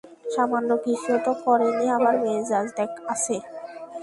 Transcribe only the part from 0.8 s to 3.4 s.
কিছুও তো করেনি আবার মেজাজ আছে।